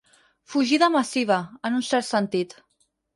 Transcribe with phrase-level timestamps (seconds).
[0.53, 1.37] Fugida massiva,
[1.69, 2.57] en un cert sentit.